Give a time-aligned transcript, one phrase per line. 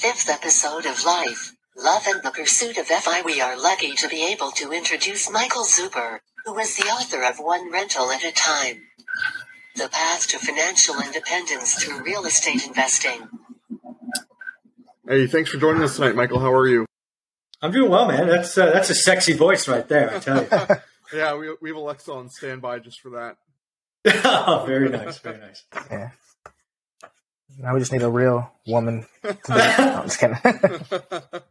[0.00, 3.20] fifth episode of Life, Love and the Pursuit of FI.
[3.20, 7.36] We are lucky to be able to introduce Michael Zuber, who is the author of
[7.38, 8.80] One Rental at a Time
[9.76, 13.28] The Path to Financial Independence Through Real Estate Investing.
[15.06, 16.40] Hey, thanks for joining us tonight, Michael.
[16.40, 16.86] How are you?
[17.60, 18.26] I'm doing well, man.
[18.26, 20.16] That's uh, that's a sexy voice right there.
[20.16, 20.48] I tell you.
[21.18, 23.36] yeah, we we have Alexa on standby just for that.
[24.24, 25.62] oh, very nice, very nice.
[25.90, 26.12] Yeah.
[27.60, 29.06] Now we just need a real woman.
[29.22, 29.78] To do it.
[29.78, 30.38] No, I'm just kidding.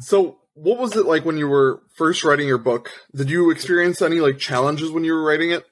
[0.00, 2.90] So, what was it like when you were first writing your book?
[3.14, 5.64] Did you experience any like challenges when you were writing it?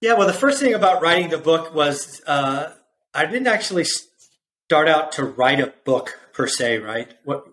[0.00, 2.72] Yeah, well, the first thing about writing the book was uh,
[3.14, 7.12] I didn't actually start out to write a book per se, right?
[7.24, 7.44] What?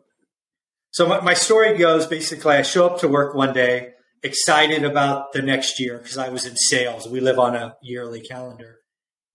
[0.91, 5.33] So my, my story goes basically: I show up to work one day, excited about
[5.33, 7.07] the next year because I was in sales.
[7.07, 8.77] We live on a yearly calendar,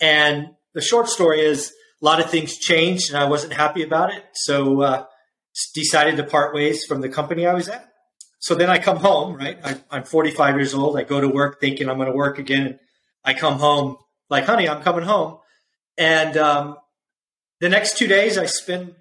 [0.01, 4.13] and the short story is a lot of things changed, and I wasn't happy about
[4.13, 4.25] it.
[4.35, 5.05] So uh,
[5.75, 7.89] decided to part ways from the company I was at.
[8.41, 9.59] So then I come home, right?
[9.65, 10.98] I, I'm 45 years old.
[10.98, 12.79] I go to work thinking I'm going to work again.
[13.25, 13.97] I come home
[14.29, 15.39] like, honey, I'm coming home.
[15.97, 16.77] And um,
[17.61, 18.95] the next two days, I spend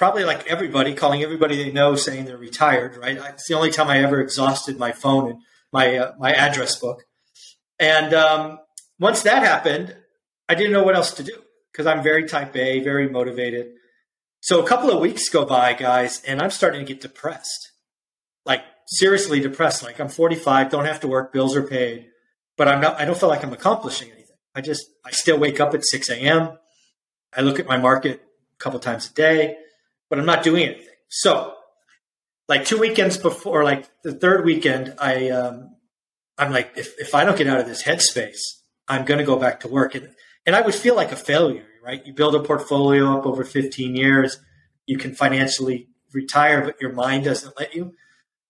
[0.00, 2.96] probably like everybody calling everybody they know saying they're retired.
[2.96, 3.18] Right?
[3.18, 5.40] It's the only time I ever exhausted my phone and
[5.72, 7.04] my uh, my address book.
[7.78, 8.60] And um,
[8.98, 9.94] once that happened,
[10.48, 11.36] I didn't know what else to do
[11.70, 13.72] because I'm very type A, very motivated.
[14.40, 17.72] So a couple of weeks go by, guys, and I'm starting to get depressed.
[18.46, 19.82] Like seriously depressed.
[19.82, 22.06] Like I'm 45, don't have to work, bills are paid,
[22.56, 22.98] but I'm not.
[22.98, 24.36] I don't feel like I'm accomplishing anything.
[24.54, 26.56] I just I still wake up at 6 a.m.
[27.36, 29.56] I look at my market a couple times a day,
[30.10, 30.86] but I'm not doing anything.
[31.08, 31.54] So,
[32.48, 35.76] like two weekends before, like the third weekend, I um,
[36.36, 38.40] I'm like, if if I don't get out of this headspace,
[38.88, 40.10] I'm going to go back to work, and
[40.44, 42.04] and I would feel like a failure, right?
[42.04, 44.38] You build a portfolio up over 15 years,
[44.86, 47.94] you can financially retire, but your mind doesn't let you.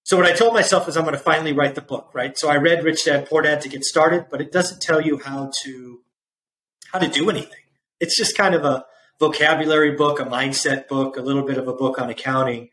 [0.02, 2.36] So what I told myself is I'm going to finally write the book, right?
[2.36, 5.18] So I read Rich Dad Poor Dad to get started, but it doesn't tell you
[5.18, 6.00] how to
[6.92, 7.52] how to do anything.
[8.00, 8.84] It's just kind of a
[9.20, 12.70] vocabulary book, a mindset book, a little bit of a book on accounting.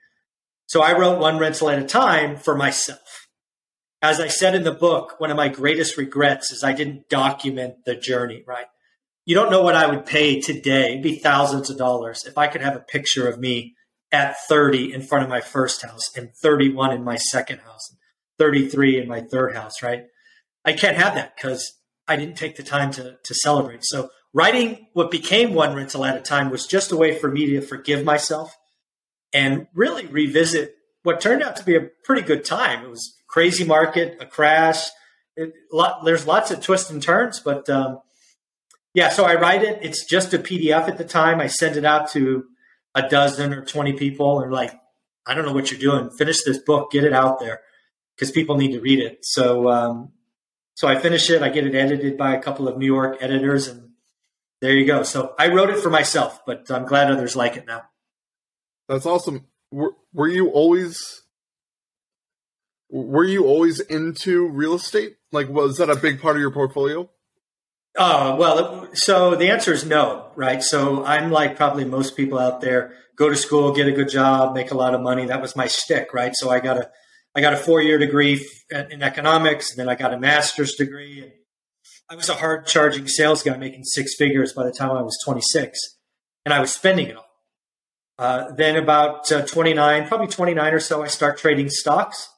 [0.65, 3.27] So I wrote one rental at a time for myself.
[4.01, 7.85] As I said in the book, one of my greatest regrets is I didn't document
[7.85, 8.67] the journey, right?
[9.25, 12.61] You don't know what I would pay today, be thousands of dollars, if I could
[12.61, 13.75] have a picture of me
[14.11, 17.93] at 30 in front of my first house and 31 in my second house,
[18.37, 20.05] 33 in my third house, right?
[20.63, 21.73] I can't have that because
[22.07, 23.83] I didn't take the time to, to celebrate.
[23.83, 27.47] So writing what became one rental at a time was just a way for me
[27.47, 28.55] to forgive myself
[29.33, 32.85] and really revisit what turned out to be a pretty good time.
[32.85, 34.89] It was crazy market, a crash.
[35.35, 37.99] It, lot, there's lots of twists and turns, but um,
[38.93, 39.09] yeah.
[39.09, 39.79] So I write it.
[39.81, 41.39] It's just a PDF at the time.
[41.39, 42.43] I send it out to
[42.93, 44.73] a dozen or twenty people, and like,
[45.25, 46.11] I don't know what you're doing.
[46.11, 47.61] Finish this book, get it out there
[48.15, 49.19] because people need to read it.
[49.23, 50.11] So um,
[50.75, 51.41] so I finish it.
[51.41, 53.86] I get it edited by a couple of New York editors, and
[54.61, 55.03] there you go.
[55.03, 57.83] So I wrote it for myself, but I'm glad others like it now.
[58.87, 59.45] That's awesome.
[59.71, 61.23] Were, were you always
[62.89, 65.17] were you always into real estate?
[65.31, 67.09] Like, was that a big part of your portfolio?
[67.97, 70.61] Oh, well, so the answer is no, right?
[70.61, 74.53] So I'm like probably most people out there go to school, get a good job,
[74.53, 75.25] make a lot of money.
[75.25, 76.31] That was my stick, right?
[76.35, 76.89] So I got a,
[77.35, 81.23] I got a four year degree in economics and then I got a master's degree.
[81.23, 81.31] And
[82.09, 85.17] I was a hard charging sales guy making six figures by the time I was
[85.25, 85.77] 26
[86.45, 87.25] and I was spending it all.
[88.17, 92.29] Uh, then about uh, 29, probably 29 or so, I start trading stocks.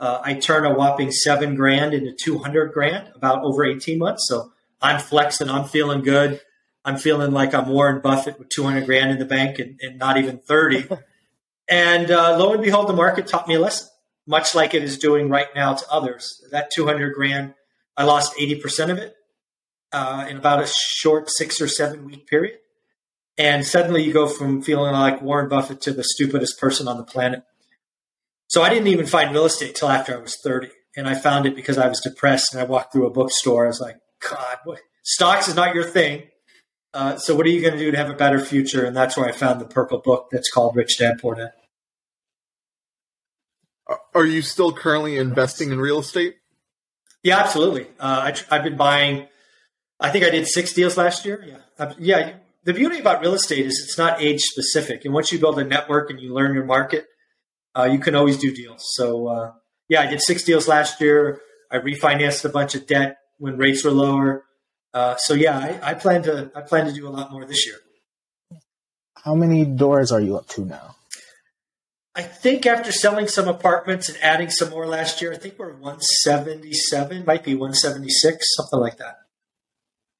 [0.00, 4.26] Uh, I turn a whopping seven grand into 200 grand about over 18 months.
[4.26, 5.50] So I'm flexing.
[5.50, 6.40] I'm feeling good.
[6.84, 10.16] I'm feeling like I'm Warren Buffett with 200 grand in the bank and, and not
[10.16, 10.88] even 30.
[11.68, 13.88] and uh, lo and behold, the market taught me a lesson,
[14.26, 16.42] much like it is doing right now to others.
[16.50, 17.54] That 200 grand,
[17.96, 19.14] I lost 80% of it
[19.92, 22.58] uh, in about a short six or seven week period.
[23.36, 27.04] And suddenly you go from feeling like Warren Buffett to the stupidest person on the
[27.04, 27.42] planet.
[28.48, 30.68] So I didn't even find real estate till after I was 30.
[30.96, 33.64] And I found it because I was depressed and I walked through a bookstore.
[33.64, 34.80] I was like, God, what?
[35.04, 36.24] stocks is not your thing.
[36.92, 38.84] Uh, so what are you going to do to have a better future?
[38.84, 41.52] And that's where I found the purple book that's called Rich Dad Poor Dad.
[44.14, 46.36] Are you still currently investing in real estate?
[47.24, 47.86] Yeah, absolutely.
[47.98, 49.26] Uh, I, have been buying.
[49.98, 51.42] I think I did six deals last year.
[51.44, 52.34] Yeah, I've, yeah.
[52.64, 55.64] The beauty about real estate is it's not age specific, and once you build a
[55.64, 57.06] network and you learn your market,
[57.74, 58.82] uh, you can always do deals.
[58.92, 59.52] So uh,
[59.88, 61.40] yeah, I did six deals last year.
[61.70, 64.44] I refinanced a bunch of debt when rates were lower.
[64.92, 67.66] Uh, so yeah, I, I plan to I plan to do a lot more this
[67.66, 67.76] year.
[69.24, 70.94] How many doors are you up to now?
[72.16, 75.72] I think after selling some apartments and adding some more last year, I think we're
[75.72, 79.18] 177, might be 176, something like that.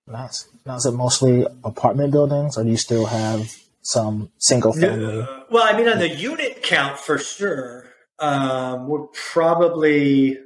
[0.06, 0.48] Nice.
[0.66, 5.26] Now, is it mostly apartment buildings, or do you still have some single family?
[5.50, 7.86] Well, I mean, on the unit count for sure,
[8.18, 10.38] um, we're probably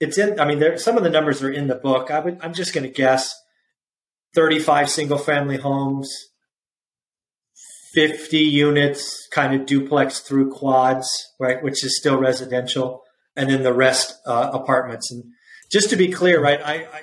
[0.00, 0.40] it's in.
[0.40, 2.10] I mean, there some of the numbers are in the book.
[2.10, 3.34] I would, I'm just going to guess
[4.34, 6.12] 35 single family homes,
[7.96, 11.08] 50 units, kind of duplex through quads,
[11.40, 13.02] right, which is still residential,
[13.34, 15.10] and then the rest uh, apartments.
[15.10, 15.24] And
[15.72, 17.00] just to be clear, right, I, I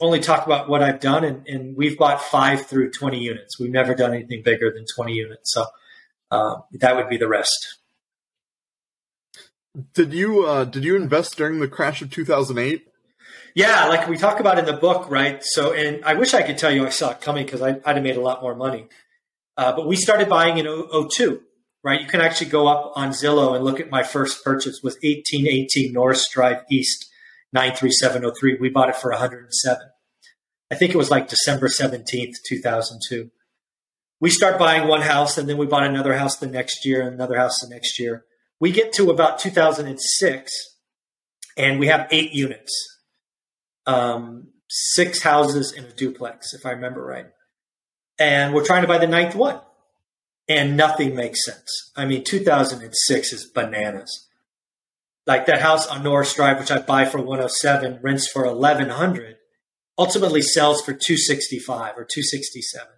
[0.00, 3.58] only talk about what I've done, and, and, we've bought five through 20 units.
[3.58, 5.54] We've never done anything bigger than 20 units.
[5.54, 5.64] So
[6.30, 7.78] uh, that would be the rest.
[9.94, 12.86] Did you uh, did you invest during the crash of 2008?
[13.54, 15.42] Yeah, like we talk about in the book, right?
[15.42, 18.02] So, and I wish I could tell you I saw it coming because I'd have
[18.02, 18.88] made a lot more money.
[19.56, 20.66] Uh, but we started buying in
[21.10, 21.40] 02,
[21.82, 22.00] right?
[22.00, 25.92] You can actually go up on Zillow and look at my first purchase was 1818
[25.92, 27.08] Norris Drive East,
[27.52, 28.58] 93703.
[28.60, 29.88] We bought it for 107.
[30.70, 33.30] I think it was like December 17th, 2002.
[34.20, 37.14] We start buying one house and then we bought another house the next year and
[37.14, 38.24] another house the next year.
[38.58, 40.52] We get to about 2006
[41.56, 42.72] and we have eight units,
[43.86, 47.26] um, six houses and a duplex, if I remember right
[48.18, 49.60] and we're trying to buy the ninth one,
[50.48, 51.92] and nothing makes sense.
[51.96, 54.28] I mean, 2006 is bananas.
[55.26, 59.36] Like that house on Norris Drive, which I buy for 107, rents for 1100,
[59.96, 62.88] ultimately sells for 265 or 267,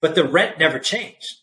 [0.00, 1.42] but the rent never changed.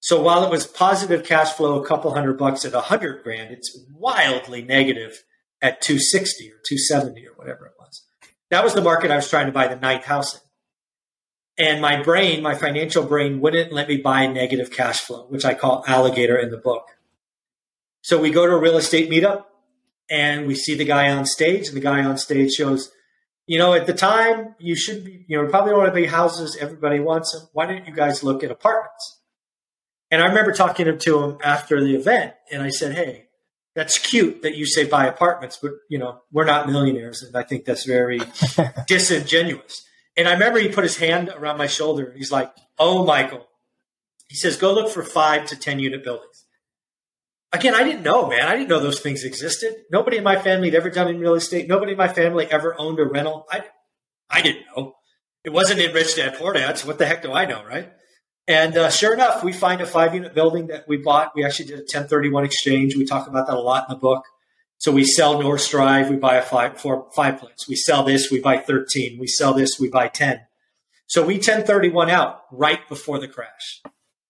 [0.00, 3.78] So while it was positive cash flow, a couple hundred bucks at 100 grand, it's
[3.92, 5.24] wildly negative
[5.60, 8.04] at 260 or 270 or whatever it was.
[8.50, 10.40] That was the market I was trying to buy the ninth house in.
[11.58, 15.54] And my brain, my financial brain, wouldn't let me buy negative cash flow, which I
[15.54, 16.86] call alligator in the book.
[18.02, 19.44] So we go to a real estate meetup
[20.08, 22.90] and we see the guy on stage, and the guy on stage shows,
[23.46, 26.56] you know, at the time you should be, you know, probably want to be houses,
[26.58, 27.48] everybody wants them.
[27.52, 29.20] Why don't you guys look at apartments?
[30.10, 33.26] And I remember talking to him after the event, and I said, Hey,
[33.74, 37.42] that's cute that you say buy apartments, but you know, we're not millionaires, and I
[37.42, 38.20] think that's very
[38.86, 39.84] disingenuous.
[40.18, 42.12] And I remember he put his hand around my shoulder.
[42.16, 43.46] He's like, "Oh, Michael,"
[44.28, 46.44] he says, "Go look for five to ten unit buildings."
[47.52, 48.46] Again, I didn't know, man.
[48.46, 49.74] I didn't know those things existed.
[49.90, 51.68] Nobody in my family had ever done in real estate.
[51.68, 53.46] Nobody in my family ever owned a rental.
[53.50, 53.64] I,
[54.28, 54.96] I didn't know.
[55.44, 56.76] It wasn't in Rich Dad Poor Dad.
[56.76, 57.90] So what the heck do I know, right?
[58.48, 61.32] And uh, sure enough, we find a five unit building that we bought.
[61.34, 62.96] We actually did a 1031 exchange.
[62.96, 64.24] We talk about that a lot in the book.
[64.78, 67.68] So we sell Norris Drive, we buy a five, four, five plates.
[67.68, 69.18] We sell this, we buy 13.
[69.18, 70.40] We sell this, we buy 10.
[71.06, 73.82] So we 1031 out right before the crash.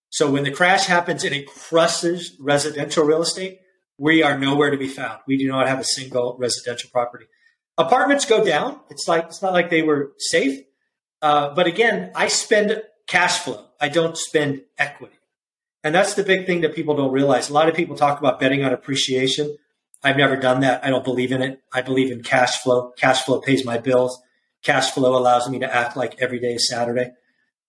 [0.08, 3.60] So when the crash happens and it crushes residential real estate,
[3.98, 5.20] we are nowhere to be found.
[5.26, 7.26] We do not have a single residential property.
[7.76, 8.80] Apartments go down.
[8.90, 10.60] It's like it's not like they were safe.
[11.20, 13.66] Uh, but again, I spend cash flow.
[13.80, 15.16] I don't spend equity.
[15.84, 17.50] And that's the big thing that people don't realize.
[17.50, 19.56] A lot of people talk about betting on appreciation.
[20.02, 20.84] I've never done that.
[20.84, 21.60] I don't believe in it.
[21.72, 22.92] I believe in cash flow.
[22.96, 24.20] Cash flow pays my bills.
[24.62, 27.10] Cash flow allows me to act like every day is Saturday.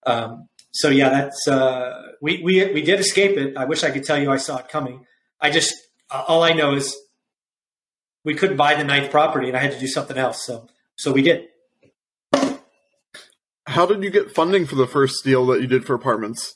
[0.06, 3.58] Um, so yeah, that's uh, we we we did escape it.
[3.58, 5.06] I wish I could tell you I saw it coming.
[5.42, 5.74] I just
[6.12, 6.96] uh, all I know is
[8.24, 10.46] we couldn't buy the ninth property, and I had to do something else.
[10.46, 11.48] So so we did.
[13.66, 16.56] How did you get funding for the first deal that you did for apartments?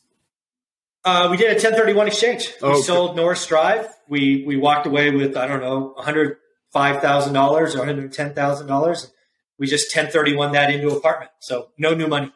[1.05, 2.53] Uh, we did a 1031 exchange.
[2.61, 2.81] We okay.
[2.81, 3.87] sold Norris Drive.
[4.07, 9.11] We we walked away with I don't know 105 thousand dollars or 110 thousand dollars.
[9.59, 11.31] We just 1031 that into apartment.
[11.39, 12.31] So no new money.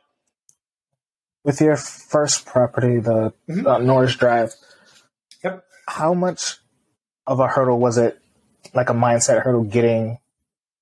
[1.43, 3.65] With your first property, the mm-hmm.
[3.65, 4.53] uh, Norris Drive.
[5.43, 5.63] Yep.
[5.87, 6.57] How much
[7.25, 8.19] of a hurdle was it,
[8.73, 10.19] like a mindset hurdle, getting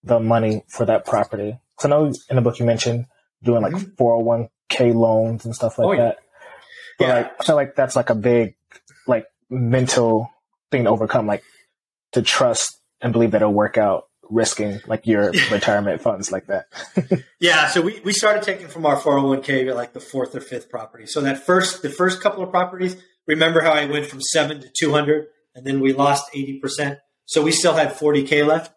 [0.03, 1.59] the money for that property?
[1.79, 3.05] So I know in the book you mentioned
[3.43, 4.03] doing like mm-hmm.
[4.03, 6.17] 401k loans and stuff like oh, that.
[6.97, 7.15] But yeah.
[7.15, 8.55] like, I feel like that's like a big,
[9.07, 10.31] like mental
[10.71, 11.43] thing to overcome, like
[12.13, 16.65] to trust and believe that it'll work out risking like your retirement funds like that.
[17.39, 17.67] yeah.
[17.67, 21.05] So we, we started taking from our 401k like the fourth or fifth property.
[21.05, 22.97] So that first, the first couple of properties,
[23.27, 26.97] remember how I went from seven to 200 and then we lost 80%.
[27.25, 28.71] So we still had 40k left.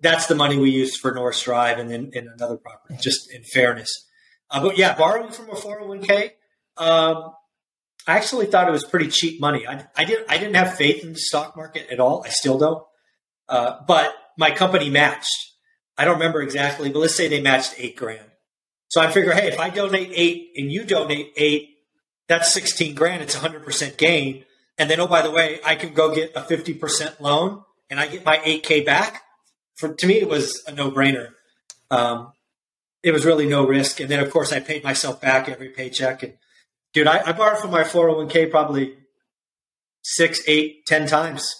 [0.00, 3.42] That's the money we used for Norris Drive and then in another property, just in
[3.42, 3.90] fairness.
[4.50, 6.30] Uh, but yeah, borrowing from a 401k,
[6.76, 7.32] um,
[8.06, 9.66] I actually thought it was pretty cheap money.
[9.66, 12.22] I, I didn't I didn't have faith in the stock market at all.
[12.24, 12.84] I still don't.
[13.48, 15.52] Uh, but my company matched.
[15.96, 18.30] I don't remember exactly, but let's say they matched eight grand.
[18.88, 21.78] So I figure, hey, if I donate eight and you donate eight,
[22.28, 23.22] that's 16 grand.
[23.22, 24.44] It's 100% gain.
[24.78, 28.06] And then, oh, by the way, I can go get a 50% loan and I
[28.06, 29.22] get my 8K back.
[29.76, 31.30] For To me, it was a no brainer.
[31.90, 32.32] Um,
[33.02, 34.00] it was really no risk.
[34.00, 36.22] And then, of course, I paid myself back every paycheck.
[36.22, 36.34] And
[36.94, 38.96] dude, I, I borrowed from my 401k probably
[40.02, 41.54] six, eight, ten times.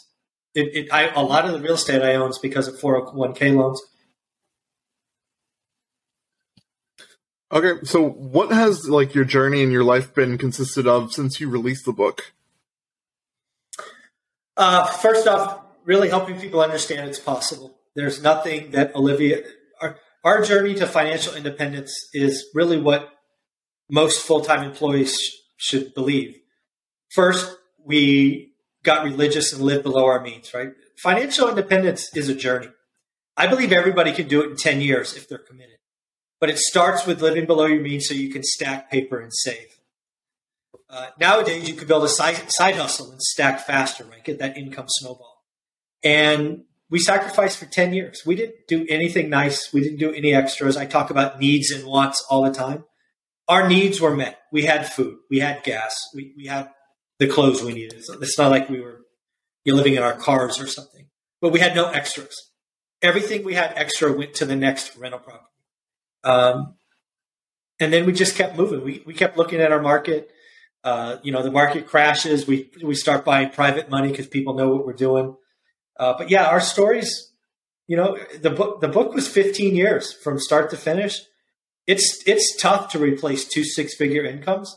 [0.55, 3.57] It, it, I, a lot of the real estate I own is because of 401k
[3.57, 3.83] loans.
[7.53, 11.49] Okay, so what has like your journey in your life been consisted of since you
[11.49, 12.33] released the book?
[14.57, 17.77] Uh, first off, really helping people understand it's possible.
[17.95, 19.43] There's nothing that Olivia,
[19.81, 23.14] our, our journey to financial independence is really what
[23.91, 26.37] most full time employees sh- should believe.
[27.15, 30.73] First, we got religious and lived below our means, right?
[31.03, 32.69] Financial independence is a journey.
[33.37, 35.79] I believe everybody can do it in 10 years if they're committed.
[36.41, 39.81] But it starts with living below your means so you can stack paper and save.
[40.89, 44.23] Uh, nowadays, you can build a side, side hustle and stack faster, right?
[44.23, 45.43] Get that income snowball.
[46.05, 48.23] And we sacrificed for 10 years.
[48.27, 49.73] We didn't do anything nice.
[49.73, 50.77] We didn't do any extras.
[50.77, 52.85] I talk about needs and wants all the time.
[53.49, 54.39] Our needs were met.
[54.53, 55.19] We had food.
[55.31, 55.95] We had gas.
[56.15, 56.71] We, we had
[57.19, 58.03] the clothes we needed.
[58.21, 59.01] It's not like we were
[59.65, 61.07] you know, living in our cars or something,
[61.41, 62.51] but we had no extras.
[63.03, 65.45] Everything we had extra went to the next rental property.
[66.23, 66.77] Um,
[67.81, 68.83] and then we just kept moving.
[68.83, 70.31] We, we kept looking at our market.
[70.83, 72.47] Uh, you know, the market crashes.
[72.47, 75.37] We, we start buying private money because people know what we're doing.
[75.99, 77.33] Uh, but yeah, our stories,
[77.87, 81.21] you know, the book, the book was 15 years from start to finish.
[81.87, 84.77] It's, it's tough to replace two six figure incomes.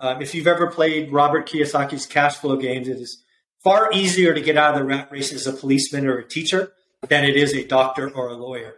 [0.00, 3.22] Um, if you've ever played Robert Kiyosaki's cash flow games, it is
[3.62, 6.72] far easier to get out of the rat race as a policeman or a teacher
[7.08, 8.74] than it is a doctor or a lawyer.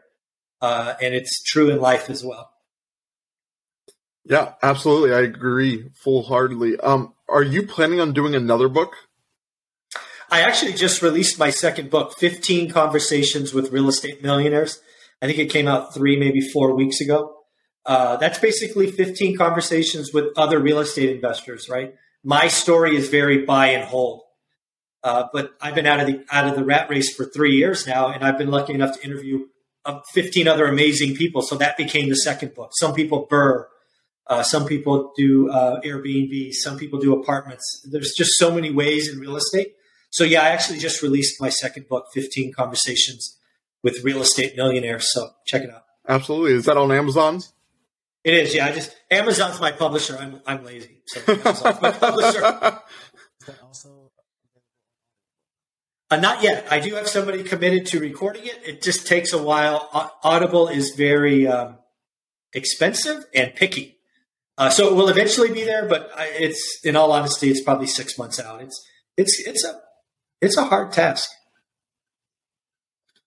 [0.60, 2.50] Uh, and it's true in life as well.
[4.24, 5.12] Yeah, absolutely.
[5.12, 6.78] I agree full heartedly.
[6.78, 8.94] Um, are you planning on doing another book?
[10.30, 14.80] I actually just released my second book, 15 Conversations with Real Estate Millionaires.
[15.20, 17.43] I think it came out three, maybe four weeks ago.
[17.86, 21.94] Uh, that's basically 15 conversations with other real estate investors, right?
[22.22, 24.22] My story is very buy and hold.
[25.02, 27.86] Uh, but I've been out of the out of the rat race for three years
[27.86, 29.40] now, and I've been lucky enough to interview
[29.84, 31.42] uh, 15 other amazing people.
[31.42, 32.70] So that became the second book.
[32.72, 33.64] Some people BRRRR,
[34.28, 37.86] uh, some people do uh, Airbnb, some people do apartments.
[37.90, 39.74] There's just so many ways in real estate.
[40.08, 43.36] So yeah, I actually just released my second book, 15 Conversations
[43.82, 45.12] with Real Estate Millionaires.
[45.12, 45.82] So check it out.
[46.08, 46.52] Absolutely.
[46.52, 47.40] Is that on Amazon?
[48.24, 48.66] It is, yeah.
[48.66, 50.16] I just Amazon's my publisher.
[50.18, 52.42] I'm I'm lazy, so Amazon's my publisher.
[53.62, 54.10] also?
[56.10, 56.66] Uh, not yet.
[56.70, 58.60] I do have somebody committed to recording it.
[58.64, 59.90] It just takes a while.
[60.22, 61.78] Audible is very um,
[62.54, 63.98] expensive and picky,
[64.56, 65.86] uh, so it will eventually be there.
[65.86, 68.62] But it's, in all honesty, it's probably six months out.
[68.62, 68.82] It's
[69.18, 69.80] it's it's a
[70.40, 71.28] it's a hard task.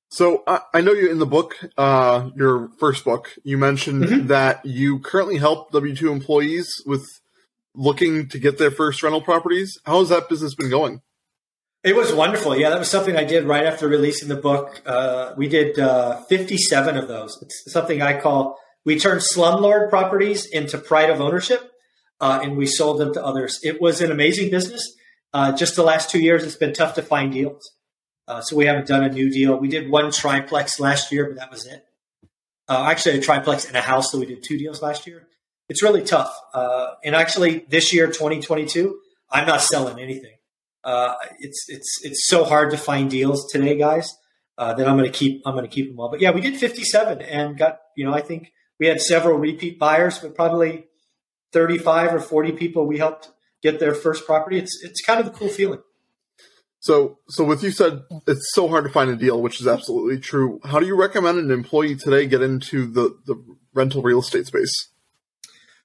[0.10, 4.28] So I, I know you in the book, uh, your first book, you mentioned mm-hmm.
[4.28, 7.06] that you currently help W two employees with
[7.76, 9.78] looking to get their first rental properties.
[9.86, 11.02] How has that business been going?
[11.84, 12.58] It was wonderful.
[12.58, 14.82] Yeah, that was something I did right after releasing the book.
[14.86, 17.38] Uh, we did uh, 57 of those.
[17.42, 21.74] It's something I call we turned slumlord properties into pride of ownership,
[22.22, 23.60] uh, and we sold them to others.
[23.62, 24.96] It was an amazing business.
[25.34, 27.70] Uh, just the last two years, it's been tough to find deals.
[28.27, 29.57] Uh, so we haven't done a new deal.
[29.57, 31.86] We did one triplex last year, but that was it.
[32.67, 35.27] Uh, actually, a triplex and a house, so we did two deals last year.
[35.69, 36.38] It's really tough.
[36.53, 39.00] Uh, and actually, this year, 2022,
[39.31, 40.36] I'm not selling anything.
[40.84, 44.15] Uh, it's it's it's so hard to find deals today, guys.
[44.57, 46.10] Uh, that I'm going to keep I'm going to keep them all.
[46.10, 49.77] But yeah, we did 57 and got you know I think we had several repeat
[49.77, 50.86] buyers, but probably
[51.53, 53.29] 35 or 40 people we helped
[53.62, 54.57] get their first property.
[54.57, 55.81] It's it's kind of a cool feeling.
[56.88, 60.22] So, so with you said it's so hard to find a deal, which is absolutely
[60.22, 60.62] true.
[60.63, 63.36] How do you recommend an employee today get into the, the
[63.74, 64.88] rental real estate space?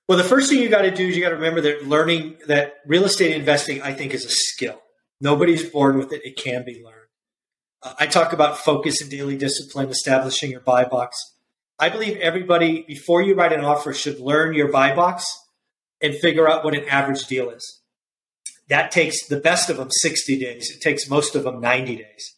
[0.07, 2.37] Well, the first thing you got to do is you got to remember that learning
[2.47, 4.81] that real estate investing, I think, is a skill.
[5.21, 7.09] Nobody's born with it; it can be learned.
[7.99, 11.17] I talk about focus and daily discipline, establishing your buy box.
[11.81, 15.37] I believe everybody, before you write an offer, should learn your buy box
[16.01, 17.82] and figure out what an average deal is.
[18.69, 20.71] That takes the best of them 60 days.
[20.75, 22.35] It takes most of them 90 days.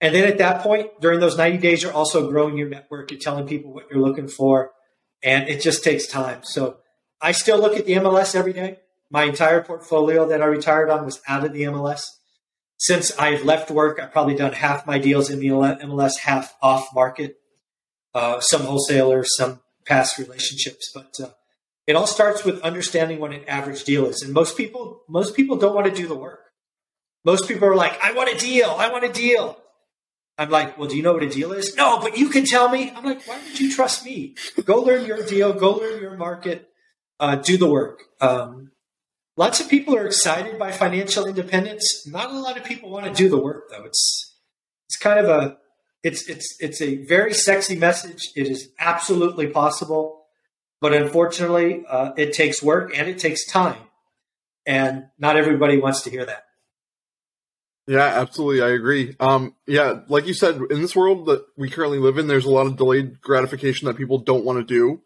[0.00, 3.10] And then at that point, during those 90 days, you're also growing your network.
[3.10, 4.72] You're telling people what you're looking for.
[5.22, 6.40] And it just takes time.
[6.42, 6.78] So
[7.20, 8.80] I still look at the MLS every day.
[9.10, 12.02] My entire portfolio that I retired on was out of the MLS.
[12.76, 16.88] Since I've left work, I've probably done half my deals in the MLS, half off
[16.94, 17.36] market.
[18.12, 20.90] Uh, some wholesalers, some past relationships.
[20.92, 21.30] But uh,
[21.86, 25.56] it all starts with understanding what an average deal is, and most people most people
[25.56, 26.40] don't want to do the work.
[27.24, 28.70] Most people are like, "I want a deal.
[28.78, 29.58] I want a deal."
[30.36, 32.68] I'm like, "Well, do you know what a deal is?" No, but you can tell
[32.68, 32.92] me.
[32.94, 34.34] I'm like, "Why would you trust me?
[34.64, 35.52] Go learn your deal.
[35.52, 36.68] Go learn your market.
[37.20, 38.72] Uh, do the work." Um,
[39.36, 42.06] lots of people are excited by financial independence.
[42.06, 43.84] Not a lot of people want to do the work, though.
[43.84, 44.36] It's
[44.88, 45.58] it's kind of a
[46.02, 48.30] it's it's it's a very sexy message.
[48.36, 50.23] It is absolutely possible,
[50.84, 53.78] but unfortunately, uh, it takes work and it takes time,
[54.66, 56.44] and not everybody wants to hear that.
[57.86, 59.16] Yeah, absolutely, I agree.
[59.18, 62.50] Um, yeah, like you said, in this world that we currently live in, there's a
[62.50, 65.00] lot of delayed gratification that people don't want to do.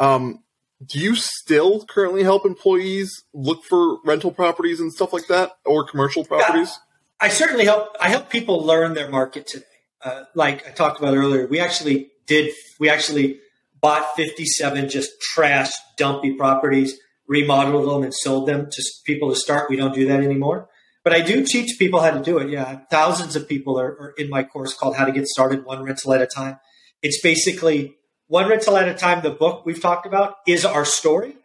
[0.00, 0.42] Um,
[0.84, 5.86] do you still currently help employees look for rental properties and stuff like that, or
[5.86, 6.76] commercial properties?
[7.20, 7.96] I certainly help.
[8.00, 9.66] I help people learn their market today
[10.02, 13.40] uh, like I talked about earlier, we actually did, we actually
[13.80, 19.70] bought 57 just trash, dumpy properties, remodeled them and sold them to people to start.
[19.70, 20.68] We don't do that anymore.
[21.02, 22.50] But I do teach people how to do it.
[22.50, 22.80] Yeah.
[22.90, 26.12] Thousands of people are, are in my course called How to Get Started One Rental
[26.12, 26.58] at a Time.
[27.02, 27.96] It's basically
[28.26, 29.22] one rental at a time.
[29.22, 31.36] The book we've talked about is our story.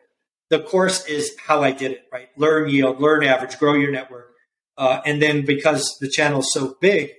[0.50, 2.28] The course is how I did it, right?
[2.38, 4.34] Learn yield, learn average, grow your network.
[4.78, 7.12] Uh, and then because the channel is so big,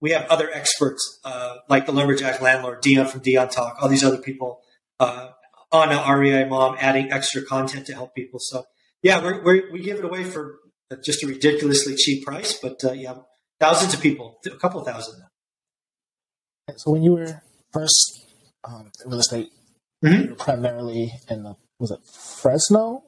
[0.00, 4.04] we have other experts uh, like the lumberjack landlord, Dion from Dion Talk, all these
[4.04, 4.60] other people,
[5.04, 5.30] uh,
[5.72, 8.38] Anna REI mom, adding extra content to help people.
[8.40, 8.64] So
[9.02, 10.58] yeah, we're, we're, we give it away for
[11.02, 13.14] just a ridiculously cheap price, but uh, yeah,
[13.60, 15.22] thousands of people, a couple thousand.
[16.76, 17.42] So when you were
[17.72, 18.24] first
[18.64, 19.50] um, real estate,
[20.04, 20.34] mm-hmm.
[20.34, 23.02] primarily in the was it Fresno?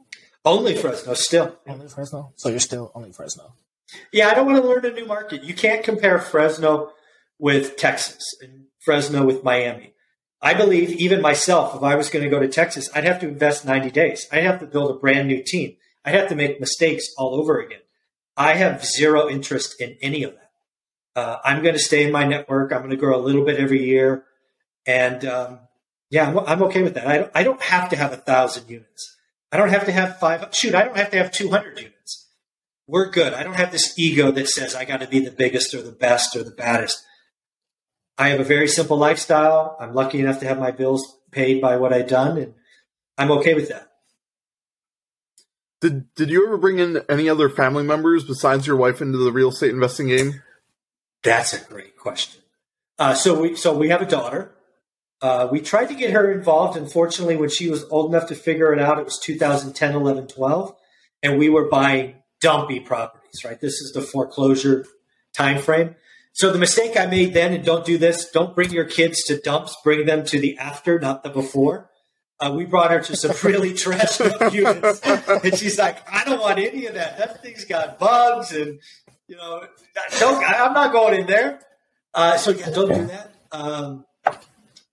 [0.45, 1.57] Only Fresno, still.
[1.67, 2.33] Only Fresno.
[2.37, 3.55] So you're still only Fresno.
[4.13, 5.45] Yeah, I don't want to learn a new market.
[5.45, 6.93] You can't compare Fresno
[7.39, 9.95] with Texas and Fresno with Miami.
[10.43, 13.29] I believe even myself, if I was going to go to Texas, I'd have to
[13.29, 14.27] invest 90 days.
[14.31, 15.77] I'd have to build a brand new team.
[16.05, 17.81] I'd have to make mistakes all over again.
[18.37, 20.51] I have zero interest in any of that.
[21.21, 22.73] Uh, I'm going to stay in my network.
[22.73, 24.25] I'm going to grow a little bit every year.
[24.85, 25.61] And um,
[26.11, 27.07] yeah, I'm, I'm, okay with that.
[27.07, 29.17] I don't, I don't have to have a thousand units.
[29.51, 30.55] I don't have to have five.
[30.55, 32.27] Shoot, I don't have to have 200 units
[32.87, 33.35] we're good.
[33.35, 35.93] I don't have this ego that says I got to be the biggest or the
[35.93, 37.05] best or the baddest.
[38.19, 39.77] I have a very simple lifestyle.
[39.79, 42.55] I'm lucky enough to have my bills paid by what I've done, and
[43.19, 43.91] I'm okay with that.
[45.81, 49.33] Did Did you ever bring in any other family members besides your wife into the
[49.33, 50.43] real estate investing game?
[51.23, 52.43] That's a great question.
[52.99, 54.53] Uh, so we so we have a daughter.
[55.21, 56.77] Uh, we tried to get her involved.
[56.77, 60.75] Unfortunately, when she was old enough to figure it out, it was 2010, 11, 12,
[61.23, 63.61] and we were buying dumpy properties, right?
[63.61, 64.85] This is the foreclosure
[65.35, 65.97] time frame.
[66.37, 69.41] So the mistake I made then, and don't do this, don't bring your kids to
[69.41, 71.91] dumps, bring them to the after, not the before.
[72.39, 75.01] Uh, we brought her to some really trashed up units,
[75.45, 77.17] and she's like, "I don't want any of that.
[77.17, 78.79] That thing's got bugs, and
[79.27, 79.67] you know,
[80.21, 80.45] don't.
[80.45, 81.61] I'm not going in there."
[82.13, 83.33] Uh, so yeah, don't do that.
[83.53, 84.05] Um,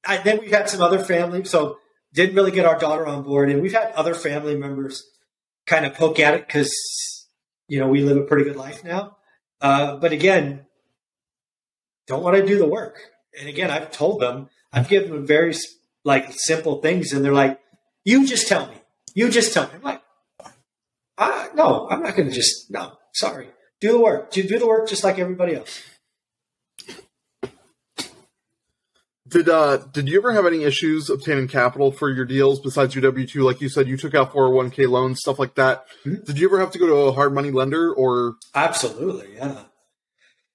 [0.06, 1.78] I, then we've had some other family, so
[2.14, 5.04] didn't really get our daughter on board, and we've had other family members
[5.66, 6.72] kind of poke at it because
[7.68, 9.18] you know, we live a pretty good life now.
[9.62, 10.66] Uh, but again,
[12.08, 13.00] don't want to do the work.
[13.40, 15.54] And again, I've told them, I've given them very
[16.04, 17.60] like simple things, and they're like,
[18.04, 18.76] "You just tell me.
[19.16, 20.02] You just tell me." I'm like,
[21.18, 22.94] ah, "No, I'm not going to just no.
[23.14, 23.48] Sorry,
[23.80, 24.32] do the work.
[24.32, 25.82] Do do the work just like everybody else."
[29.34, 33.02] Did uh did you ever have any issues obtaining capital for your deals besides your
[33.02, 33.42] W two?
[33.42, 35.86] Like you said, you took out four hundred one k loans, stuff like that.
[36.06, 36.24] Mm-hmm.
[36.24, 38.36] Did you ever have to go to a hard money lender or?
[38.54, 39.64] Absolutely, yeah,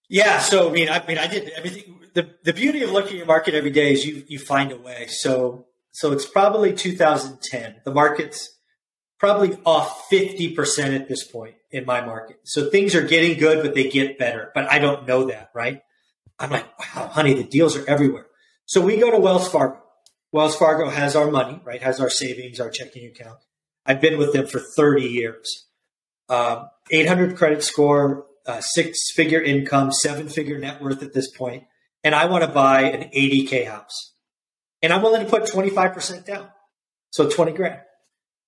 [0.09, 0.39] yeah.
[0.41, 2.01] So I mean, I mean, I did everything.
[2.15, 4.79] The the beauty of looking at your market every day is you you find a
[4.79, 5.07] way.
[5.09, 7.77] So so it's probably 2010.
[7.85, 8.51] The market's
[9.19, 12.41] probably off 50 percent at this point in my market.
[12.45, 14.51] So things are getting good, but they get better.
[14.55, 15.83] But I don't know that, right?
[16.39, 18.27] I'm like, wow, honey, the deals are everywhere.
[18.67, 19.81] So we go to Wells Fargo.
[20.31, 21.83] Wells Fargo has our money, right?
[21.83, 23.39] Has our savings, our checking account.
[23.87, 25.67] I've been with them for 30 years.
[26.29, 31.65] Um, 800 credit score, uh, six figure income, seven figure net worth at this point,
[32.03, 34.15] and I want to buy an 80k house,
[34.83, 36.49] and I'm willing to put 25% down,
[37.11, 37.81] so 20 grand.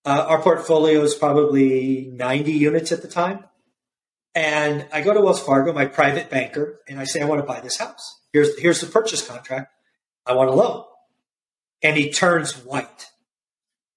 [0.04, 3.44] Uh, our portfolio is probably 90 units at the time,
[4.34, 7.46] and I go to Wells Fargo, my private banker, and I say I want to
[7.46, 8.20] buy this house.
[8.32, 9.72] Here's here's the purchase contract.
[10.26, 10.84] I want a loan.
[11.82, 13.10] And he turns white.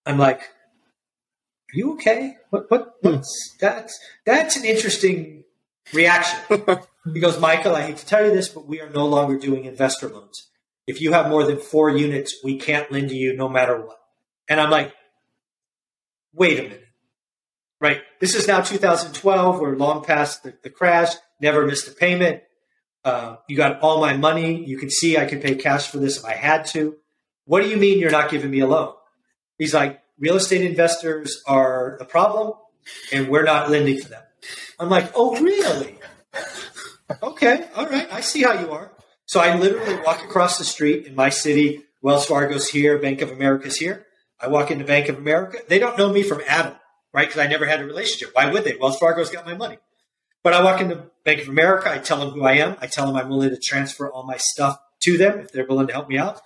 [0.06, 2.38] I'm like, are you okay?
[2.50, 5.42] What, what, what's, that's, that's an interesting
[5.91, 6.39] reaction.
[7.13, 9.65] he goes, Michael, I hate to tell you this, but we are no longer doing
[9.65, 10.50] investor loans.
[10.88, 13.98] If you have more than four units, we can't lend to you no matter what.
[14.50, 14.93] And I'm like,
[16.34, 16.84] wait a minute.
[17.80, 18.02] Right.
[18.19, 19.60] This is now 2012.
[19.60, 21.13] We're long past the, the crash.
[21.41, 22.41] Never missed a payment.
[23.04, 24.63] Uh, you got all my money.
[24.63, 26.96] You can see I could pay cash for this if I had to.
[27.46, 28.93] What do you mean you're not giving me a loan?
[29.58, 32.54] He's like, real estate investors are the problem
[33.12, 34.24] and we're not lending for them.
[34.79, 35.97] I'm like, oh, really?
[37.23, 37.67] okay.
[37.75, 38.12] All right.
[38.12, 38.91] I see how you are.
[39.25, 41.84] So I literally walk across the street in my city.
[42.01, 42.97] Wells Fargo's here.
[42.97, 44.06] Bank of America's here.
[44.39, 45.60] I walk into Bank of America.
[45.67, 46.75] They don't know me from Adam,
[47.13, 47.27] right?
[47.27, 48.32] Because I never had a relationship.
[48.34, 48.75] Why would they?
[48.75, 49.77] Wells Fargo's got my money.
[50.43, 51.89] But I walk into Bank of America.
[51.89, 52.75] I tell them who I am.
[52.82, 55.88] I tell them I'm willing to transfer all my stuff to them if they're willing
[55.88, 56.41] to help me out.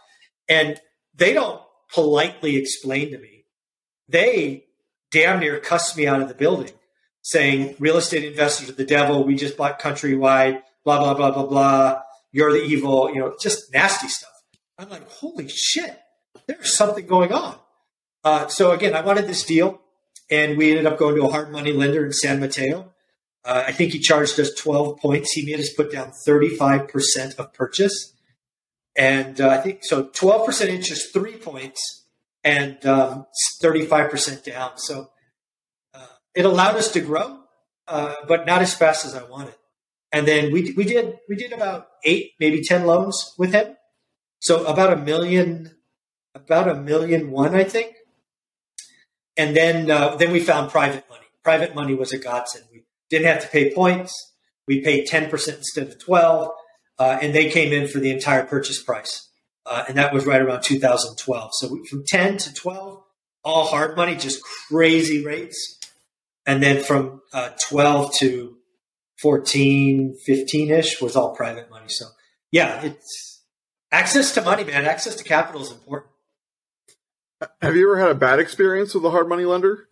[0.47, 0.79] And
[1.15, 3.45] they don't politely explain to me.
[4.07, 4.65] They
[5.11, 6.71] damn near cuss me out of the building
[7.27, 9.25] saying real estate investors are the devil.
[9.25, 12.01] We just bought countrywide, blah, blah, blah, blah, blah.
[12.31, 14.31] You're the evil, you know, just nasty stuff.
[14.77, 15.99] I'm like, holy shit,
[16.47, 17.57] there's something going on.
[18.23, 19.81] Uh, so again, I wanted this deal
[20.31, 22.93] and we ended up going to a hard money lender in San Mateo.
[23.43, 25.33] Uh, I think he charged us 12 points.
[25.33, 28.13] He made us put down 35% of purchase.
[28.95, 32.05] And uh, I think so 12% interest, three points,
[32.45, 33.25] and um,
[33.61, 34.77] 35% down.
[34.77, 35.09] So
[36.37, 37.39] it allowed us to grow,
[37.87, 39.55] uh, but not as fast as I wanted.
[40.11, 43.75] And then we, we did we did about eight, maybe 10 loans with him.
[44.39, 45.71] So about a million,
[46.35, 47.95] about a million one, I think.
[49.35, 51.25] And then uh, then we found private money.
[51.43, 52.65] Private money was a godsend.
[52.71, 54.13] We didn't have to pay points.
[54.67, 56.51] We paid 10% instead of 12,
[56.99, 59.29] uh, and they came in for the entire purchase price.
[59.65, 61.51] Uh, and that was right around 2012.
[61.53, 63.01] So from 10 to 12,
[63.43, 65.76] all hard money, just crazy rates.
[66.47, 68.57] And then from uh, 12 to
[69.19, 71.89] 14, 15 ish was all private money.
[71.89, 72.05] So
[72.51, 73.43] yeah, it's
[73.91, 74.85] access to money, man.
[74.85, 76.11] Access to capital is important.
[77.61, 79.89] Have you ever had a bad experience with a hard money lender?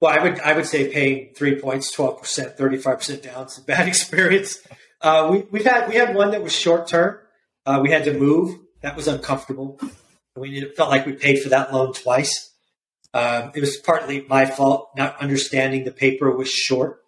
[0.00, 3.46] Well, I would I would say paying three points, twelve percent, thirty five percent down
[3.46, 4.58] is a bad experience.
[5.00, 7.18] Uh, we we've had we had one that was short term.
[7.64, 8.58] Uh, we had to move.
[8.82, 9.78] That was uncomfortable.
[10.36, 12.49] We felt like we paid for that loan twice.
[13.12, 17.02] Um, it was partly my fault not understanding the paper was short.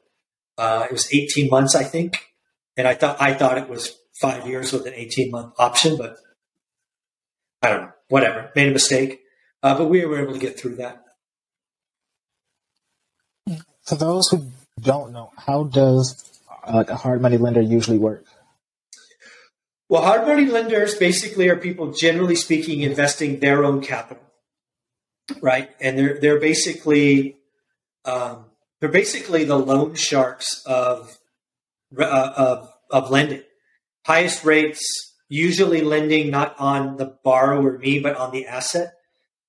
[0.58, 2.32] Uh, it was eighteen months, I think,
[2.76, 6.16] and I thought I thought it was five years with an eighteen month option, but
[7.62, 7.92] I don't know.
[8.08, 9.20] Whatever, made a mistake,
[9.62, 11.02] uh, but we were able to get through that.
[13.86, 14.46] For those who
[14.80, 18.24] don't know, how does uh, a hard money lender usually work?
[19.88, 24.21] Well, hard money lenders basically are people, generally speaking, investing their own capital,
[25.40, 25.70] right?
[25.80, 27.36] And they're they're basically
[28.04, 28.46] um,
[28.80, 31.16] they're basically the loan sharks of
[31.98, 33.42] uh, of of lending.
[34.04, 38.94] Highest rates, usually lending not on the borrower me, but on the asset.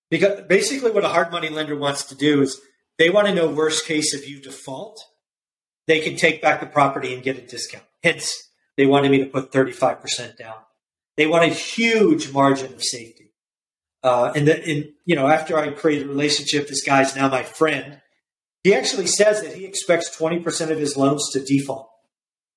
[0.09, 2.61] Because basically, what a hard money lender wants to do is
[2.99, 5.03] they want to know worst case if you default,
[5.87, 7.83] they can take back the property and get a discount.
[8.03, 10.55] Hence, they wanted me to put 35% down.
[11.17, 13.22] They want a huge margin of safety.
[14.03, 17.43] Uh, and, the, and, you know, after I created a relationship, this guy's now my
[17.43, 18.01] friend.
[18.63, 21.89] He actually says that he expects 20% of his loans to default.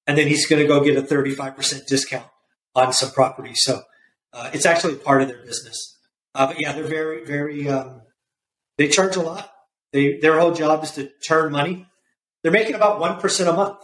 [0.07, 2.27] And then he's going to go get a 35% discount
[2.75, 3.53] on some property.
[3.55, 3.83] So
[4.33, 5.97] uh, it's actually part of their business.
[6.35, 8.03] Uh, but yeah, they're very, very, um,
[8.77, 9.51] they charge a lot.
[9.93, 11.87] They, their whole job is to turn money.
[12.43, 13.79] They're making about 1% a month,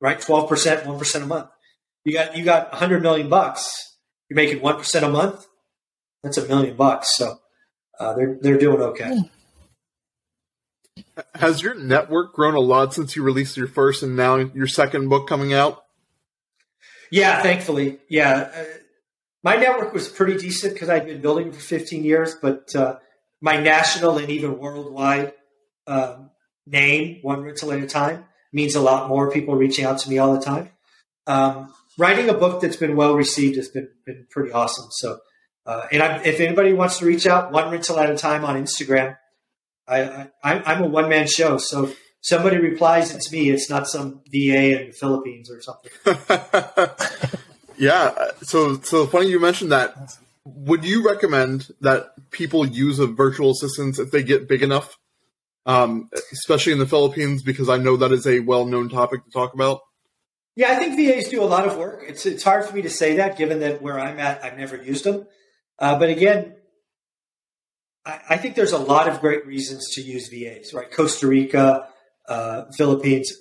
[0.00, 0.18] right?
[0.18, 1.48] 12%, 1% a month.
[2.04, 3.96] You got, you got 100 million bucks.
[4.28, 5.46] You're making 1% a month.
[6.22, 7.16] That's a million bucks.
[7.16, 7.38] So
[7.98, 9.18] uh, they're, they're doing okay.
[11.34, 15.08] Has your network grown a lot since you released your first and now your second
[15.08, 15.84] book coming out?
[17.10, 17.98] Yeah, thankfully.
[18.08, 18.50] Yeah.
[18.54, 18.64] Uh,
[19.42, 22.98] my network was pretty decent because I'd been building for 15 years, but uh,
[23.40, 25.34] my national and even worldwide
[25.86, 26.30] um,
[26.66, 29.30] name, one rental at a time, means a lot more.
[29.30, 30.70] People reaching out to me all the time.
[31.26, 34.88] Um, writing a book that's been well received has been been pretty awesome.
[34.90, 35.20] So,
[35.66, 38.62] uh, and I'm, if anybody wants to reach out, one rental at a time on
[38.62, 39.16] Instagram.
[39.88, 43.50] I, I am a one man show, so somebody replies, it's me.
[43.50, 45.92] It's not some VA in the Philippines or something.
[47.78, 48.12] yeah.
[48.42, 49.94] So so funny you mentioned that.
[50.44, 54.96] Would you recommend that people use a virtual assistant if they get big enough?
[55.66, 59.30] um, especially in the Philippines, because I know that is a well known topic to
[59.30, 59.80] talk about?
[60.54, 62.04] Yeah, I think VAs do a lot of work.
[62.06, 64.76] It's it's hard for me to say that, given that where I'm at, I've never
[64.76, 65.26] used them.
[65.78, 66.54] Uh, but again,
[68.04, 70.72] I, I, think there's a lot of great reasons to use VAs.
[70.72, 71.88] Right, Costa Rica,
[72.28, 73.32] uh, Philippines,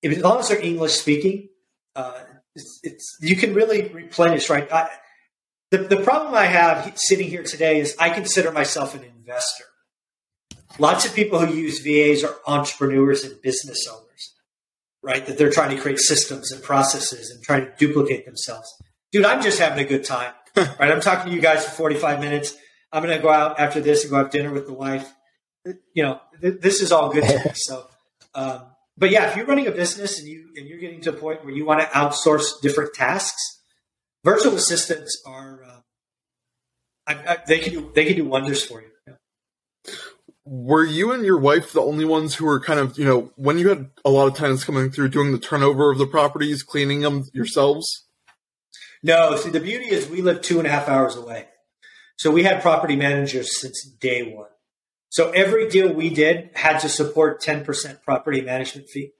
[0.00, 1.48] if, as long as they're English speaking,
[1.94, 2.20] uh,
[2.54, 4.50] it's, it's, you can really replenish.
[4.50, 4.88] Right, I,
[5.70, 9.64] the, the problem I have sitting here today is I consider myself an investor.
[10.78, 14.34] Lots of people who use VAs are entrepreneurs and business owners,
[15.02, 15.24] right?
[15.26, 18.68] That they're trying to create systems and processes and trying to duplicate themselves.
[19.12, 20.92] Dude, I'm just having a good time, right?
[20.92, 22.54] I'm talking to you guys for 45 minutes.
[22.92, 25.10] I'm going to go out after this and go have dinner with the wife.
[25.94, 27.50] You know, th- this is all good to me.
[27.54, 27.86] So,
[28.34, 28.62] um,
[28.96, 31.44] but yeah, if you're running a business and you and you're getting to a point
[31.44, 33.60] where you want to outsource different tasks,
[34.24, 35.80] virtual assistants are uh,
[37.06, 38.88] I, I, they can do they can do wonders for you.
[39.06, 39.94] Yeah.
[40.44, 43.58] Were you and your wife the only ones who were kind of you know when
[43.58, 47.00] you had a lot of tenants coming through doing the turnover of the properties, cleaning
[47.00, 48.04] them yourselves?
[49.02, 49.36] No.
[49.36, 51.46] See, the beauty is we live two and a half hours away,
[52.16, 54.48] so we had property managers since day one.
[55.12, 59.12] So every deal we did had to support 10% property management fee.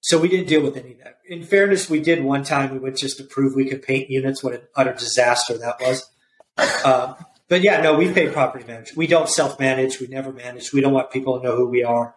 [0.00, 1.18] So we didn't deal with any of that.
[1.24, 2.72] In fairness, we did one time.
[2.72, 4.42] We went just to prove we could paint units.
[4.42, 6.10] What an utter disaster that was.
[6.84, 7.14] Um,
[7.48, 8.96] but yeah, no, we pay property management.
[8.96, 10.00] We don't self manage.
[10.00, 10.72] We never manage.
[10.72, 12.14] We don't want people to know who we are.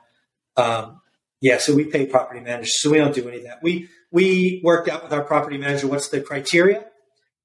[0.58, 1.02] Um,
[1.40, 2.82] yeah, so we pay property managers.
[2.82, 3.60] So we don't do any of that.
[3.62, 6.86] We we worked out with our property manager what's the criteria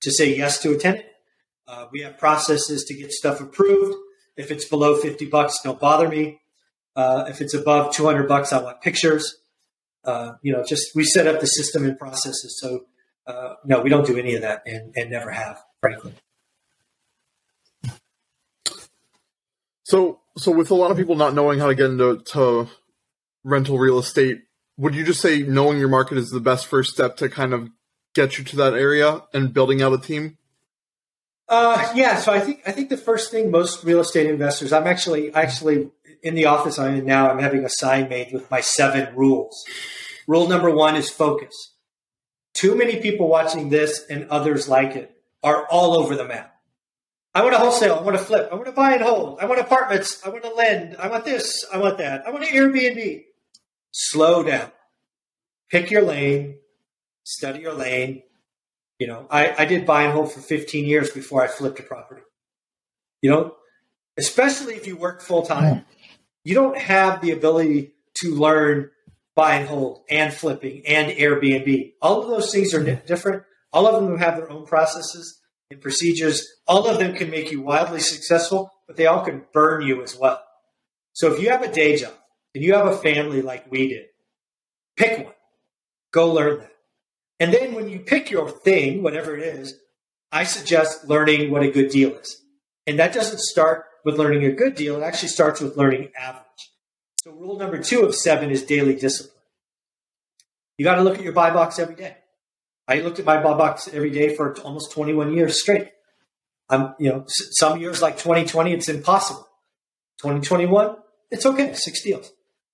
[0.02, 1.04] to say yes to a tenant.
[1.66, 3.96] Uh, we have processes to get stuff approved.
[4.36, 6.40] If it's below 50 bucks, don't bother me.
[6.96, 9.36] Uh, if it's above 200 bucks, I want pictures.
[10.04, 12.58] Uh, you know, just we set up the system and processes.
[12.60, 12.86] So,
[13.26, 16.14] uh, no, we don't do any of that and, and never have, frankly.
[19.84, 22.68] So, so with a lot of people not knowing how to get into to
[23.44, 24.42] rental real estate,
[24.76, 27.68] would you just say knowing your market is the best first step to kind of
[28.14, 30.38] get you to that area and building out a team?
[31.48, 34.86] Uh, yeah, so I think I think the first thing most real estate investors, I'm
[34.86, 35.90] actually actually
[36.22, 37.30] in the office I'm in now.
[37.30, 39.64] I'm having a sign made with my seven rules.
[40.26, 41.74] Rule number one is focus.
[42.52, 46.54] Too many people watching this and others like it are all over the map.
[47.34, 47.94] I want to wholesale.
[47.94, 48.48] I want to flip.
[48.50, 49.38] I want to buy and hold.
[49.40, 50.20] I want apartments.
[50.26, 50.96] I want to lend.
[50.96, 51.64] I want this.
[51.72, 52.26] I want that.
[52.26, 53.24] I want an Airbnb.
[53.92, 54.70] Slow down.
[55.70, 56.58] Pick your lane.
[57.28, 58.22] Study your lane
[58.98, 61.84] you know, I, I did buy and hold for 15 years before I flipped a
[61.84, 62.22] property.
[63.22, 63.54] You know,
[64.16, 65.80] especially if you work full time, hmm.
[66.44, 68.90] you don't have the ability to learn
[69.34, 71.92] buy and hold and flipping and Airbnb.
[72.02, 73.06] All of those things are hmm.
[73.06, 73.44] different.
[73.72, 76.46] All of them have their own processes and procedures.
[76.66, 80.16] All of them can make you wildly successful, but they all can burn you as
[80.16, 80.42] well.
[81.12, 82.14] So if you have a day job
[82.54, 84.06] and you have a family like we did,
[84.96, 85.34] pick one.
[86.12, 86.72] Go learn that.
[87.40, 89.74] And then when you pick your thing, whatever it is,
[90.32, 92.42] I suggest learning what a good deal is.
[92.86, 96.44] And that doesn't start with learning a good deal, it actually starts with learning average.
[97.22, 99.34] So, rule number two of seven is daily discipline.
[100.78, 102.16] You got to look at your buy box every day.
[102.86, 105.88] I looked at my buy box every day for almost 21 years straight.
[106.70, 109.46] I'm, you know, some years like 2020, it's impossible.
[110.22, 110.96] 2021,
[111.30, 112.30] it's okay, six deals.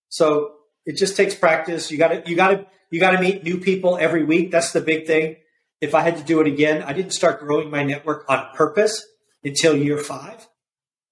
[0.09, 0.53] So
[0.87, 1.91] it just takes practice.
[1.91, 4.53] You got to, you got to, you got to meet new people every week.
[4.53, 5.35] That's the big thing.
[5.81, 9.05] If I had to do it again, I didn't start growing my network on purpose
[9.43, 10.47] until year five.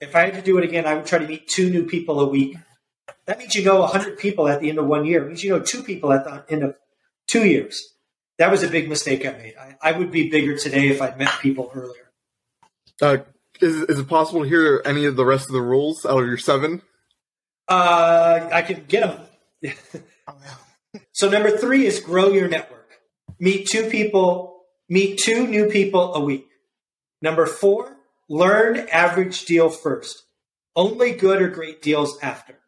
[0.00, 2.20] If I had to do it again, I would try to meet two new people
[2.20, 2.56] a week.
[3.26, 5.24] That means you know 100 people at the end of one year.
[5.24, 6.76] It means you know two people at the end of
[7.26, 7.82] two years.
[8.38, 9.54] That was a big mistake I made.
[9.60, 12.12] I, I would be bigger today if I'd met people earlier.
[13.00, 13.16] Uh,
[13.60, 16.28] is, is it possible to hear any of the rest of the rules out of
[16.28, 16.80] your seven?
[17.66, 19.00] Uh, I can get
[19.60, 19.74] them.
[21.12, 22.90] So number three is grow your network.
[23.38, 26.48] Meet two people, meet two new people a week.
[27.20, 27.96] Number four,
[28.28, 30.24] learn average deal first.
[30.74, 32.58] Only good or great deals after.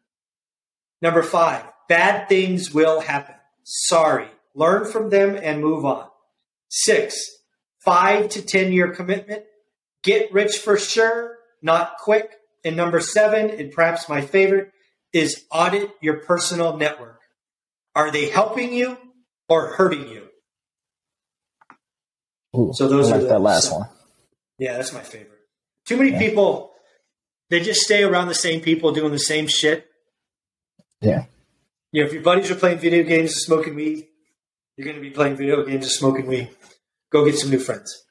[1.01, 3.35] Number five, bad things will happen.
[3.63, 4.27] Sorry.
[4.53, 6.07] Learn from them and move on.
[6.69, 7.15] Six,
[7.83, 9.43] five to 10 year commitment.
[10.03, 12.31] Get rich for sure, not quick.
[12.63, 14.71] And number seven, and perhaps my favorite,
[15.13, 17.14] is audit your personal network.
[17.95, 18.97] Are they helping you
[19.47, 20.27] or hurting you?
[22.57, 23.89] Ooh, so those like are the, that last so, one.
[24.59, 25.31] Yeah, that's my favorite.
[25.85, 26.19] Too many yeah.
[26.19, 26.71] people
[27.49, 29.87] they just stay around the same people doing the same shit.
[31.01, 31.25] Yeah.
[31.91, 34.07] You know, if your buddies are playing video games and smoking weed,
[34.75, 36.49] you're going to be playing video games and smoking weed.
[37.11, 38.03] Go get some new friends.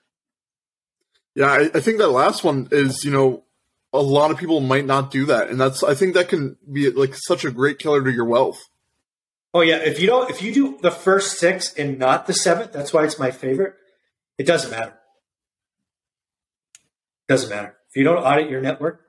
[1.35, 3.45] Yeah, I, I think that last one is, you know,
[3.93, 6.91] a lot of people might not do that, and that's I think that can be
[6.91, 8.61] like such a great killer to your wealth.
[9.55, 12.73] Oh yeah, if you don't, if you do the first six and not the seventh,
[12.73, 13.75] that's why it's my favorite.
[14.37, 14.95] It doesn't matter.
[17.29, 19.01] Doesn't matter if you don't audit your network.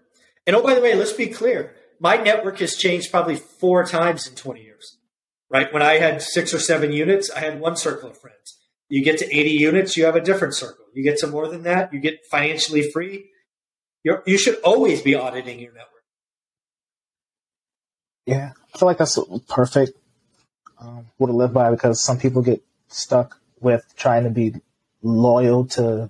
[0.45, 1.73] And oh, by the way, let's be clear.
[1.99, 4.97] My network has changed probably four times in 20 years.
[5.49, 8.59] Right when I had six or seven units, I had one circle of friends.
[8.87, 10.85] You get to 80 units, you have a different circle.
[10.93, 13.29] You get to more than that, you get financially free.
[14.03, 15.89] You're, you should always be auditing your network.
[18.27, 19.93] Yeah, I feel like that's perfect
[20.85, 24.53] um, to live by because some people get stuck with trying to be
[25.01, 26.09] loyal to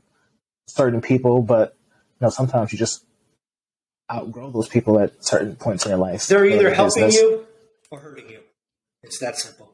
[0.67, 1.75] certain people, but
[2.19, 3.05] you know sometimes you just
[4.11, 6.27] outgrow those people at certain points in your life.
[6.27, 7.21] They're either helping business.
[7.21, 7.45] you
[7.91, 8.39] or hurting you.
[9.03, 9.71] It's that simple.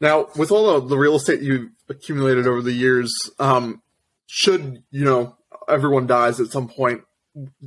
[0.00, 3.82] Now, with all the real estate you've accumulated over the years, um,
[4.26, 5.36] should you know
[5.68, 7.02] everyone dies at some point,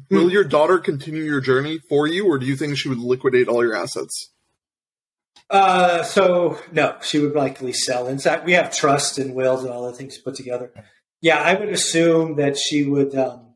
[0.10, 0.30] will hmm.
[0.30, 3.64] your daughter continue your journey for you, or do you think she would liquidate all
[3.64, 4.32] your assets?
[5.50, 8.08] Uh, so no, she would likely sell.
[8.08, 10.72] In fact, we have trust and wills and all the things put together.
[11.22, 13.16] Yeah, I would assume that she would.
[13.16, 13.54] Um,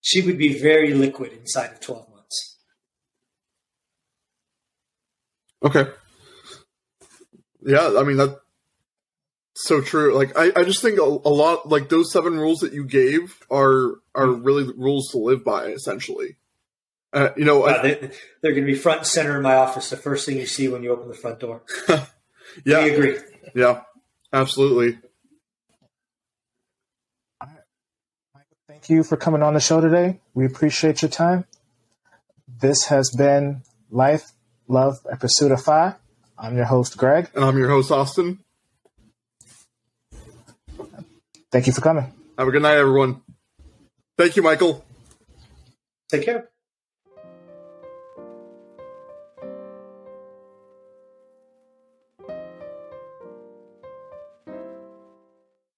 [0.00, 2.58] she would be very liquid inside of twelve months.
[5.62, 5.90] Okay.
[7.64, 8.40] Yeah, I mean that
[9.54, 10.14] so true.
[10.14, 13.38] Like I, I just think a, a, lot like those seven rules that you gave
[13.50, 16.36] are are really rules to live by essentially.
[17.12, 19.90] Uh, you know, I, they, are going to be front and center in my office.
[19.90, 21.62] The first thing you see when you open the front door.
[22.64, 23.18] yeah, we agree.
[23.54, 23.82] Yeah,
[24.32, 24.98] absolutely.
[28.66, 30.20] Thank you for coming on the show today.
[30.32, 31.44] We appreciate your time.
[32.48, 34.32] This has been Life,
[34.66, 35.94] Love, and Pursuit of FI.
[36.38, 37.30] I'm your host, Greg.
[37.34, 38.38] And I'm your host, Austin.
[41.52, 42.12] Thank you for coming.
[42.38, 43.20] Have a good night, everyone.
[44.16, 44.84] Thank you, Michael.
[46.10, 46.48] Take care.